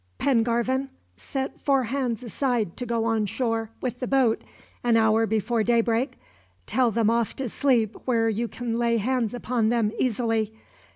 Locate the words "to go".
2.75-3.05